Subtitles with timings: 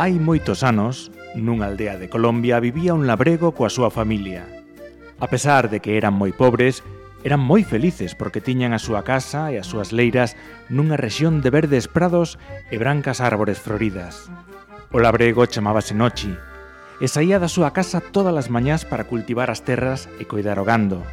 [0.00, 4.48] Hai moitos anos, nunha aldea de Colombia vivía un labrego coa súa familia.
[5.20, 6.80] A pesar de que eran moi pobres,
[7.20, 10.40] eran moi felices porque tiñan a súa casa e as súas leiras
[10.72, 12.40] nunha rexión de verdes prados
[12.72, 14.32] e brancas árbores floridas.
[14.88, 16.32] O labrego chamábase Nochi
[16.96, 20.64] e saía da súa casa todas as mañás para cultivar as terras e coidar o
[20.64, 21.04] gando.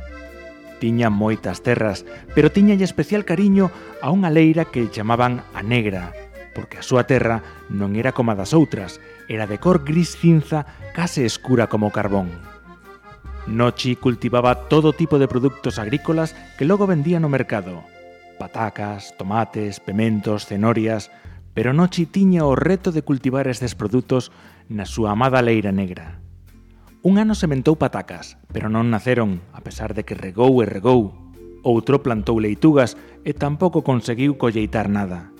[0.79, 3.67] Tiña moitas terras, pero tiñalle especial cariño
[3.99, 6.15] a unha leira que chamaban a Negra,
[6.57, 8.97] porque a súa terra non era como a das outras,
[9.29, 10.65] era de cor gris cinza
[10.97, 12.33] case escura como o carbón.
[13.45, 17.85] Nochi cultivaba todo tipo de produtos agrícolas que logo vendía no mercado.
[18.41, 21.13] Patacas, tomates, pementos, cenorias...
[21.57, 24.29] Pero Nochi tiña o reto de cultivar estes produtos
[24.69, 26.21] na súa amada leira negra.
[27.01, 31.17] Un ano sementou patacas, pero non naceron, a pesar de que regou e regou.
[31.65, 32.93] Outro plantou leitugas
[33.25, 35.33] e tampouco conseguiu colleitar nada.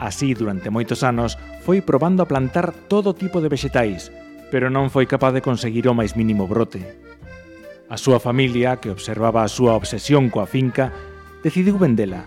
[0.00, 4.08] Así, durante moitos anos, foi probando a plantar todo tipo de vexetais,
[4.48, 6.80] pero non foi capaz de conseguir o máis mínimo brote.
[7.92, 10.88] A súa familia, que observaba a súa obsesión coa finca,
[11.44, 12.24] decidiu vendela.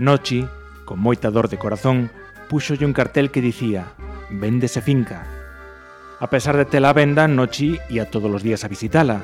[0.00, 0.48] Nochi,
[0.88, 2.08] con moita dor de corazón,
[2.48, 3.92] puxolle un cartel que dicía
[4.32, 5.28] «Véndese finca».
[6.24, 9.20] A pesar de tela a venda, Nochi ia todos os días a visitala.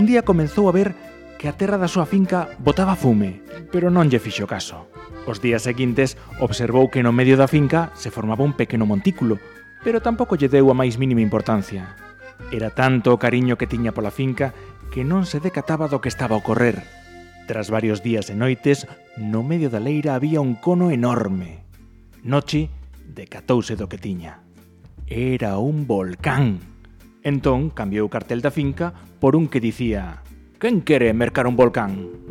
[0.00, 0.96] Un día comenzou a ver
[1.40, 3.40] que a terra da súa finca botaba fume,
[3.72, 4.92] pero non lle fixo caso.
[5.24, 9.40] Os días seguintes observou que no medio da finca se formaba un pequeno montículo,
[9.80, 11.96] pero tampouco lle deu a máis mínima importancia.
[12.52, 14.52] Era tanto o cariño que tiña pola finca
[14.92, 16.84] que non se decataba do que estaba a ocorrer.
[17.48, 18.84] Tras varios días e noites,
[19.16, 21.64] no medio da leira había un cono enorme.
[22.20, 22.68] Nochi
[23.00, 24.44] decatouse do que tiña.
[25.08, 26.60] Era un volcán.
[27.24, 28.92] Entón cambiou o cartel da finca
[29.24, 30.20] por un que dicía
[30.60, 32.29] «Quen quere mercar un volcán?»